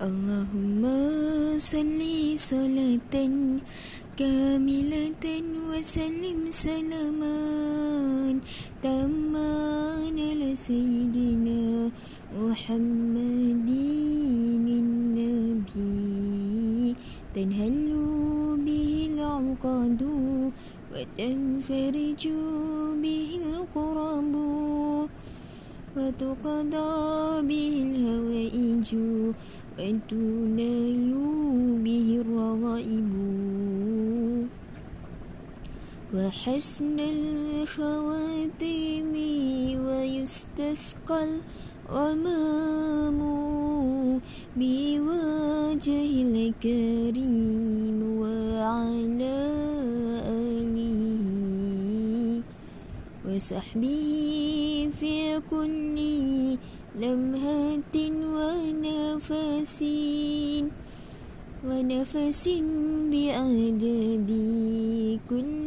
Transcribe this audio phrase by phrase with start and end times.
[0.00, 0.82] اللهم
[1.60, 2.00] صل
[2.36, 3.14] صلاة
[4.16, 5.24] كاملة
[5.68, 7.38] وسلم سلاما
[8.80, 9.52] تاما
[10.16, 11.92] على سيدنا
[12.32, 13.68] محمد
[14.80, 16.00] النبي.
[17.34, 17.90] تنهل
[18.64, 20.00] به العقد
[20.92, 22.24] وتنفرج
[23.04, 24.34] به القرب
[25.96, 27.79] وتقضى به
[29.80, 31.12] وتنال
[31.84, 33.12] به الرغائب؟
[36.14, 39.12] وحسن الخواتم
[39.86, 41.20] ويستسقى
[41.88, 43.20] الغمام
[44.56, 49.38] بوجه الكريم وعلى
[50.28, 51.24] آله
[53.26, 55.96] وصحبه في كل
[57.00, 57.96] لمهة
[58.36, 59.78] ونفس
[61.64, 62.44] ونفس
[63.12, 64.30] بعدد
[65.30, 65.59] كل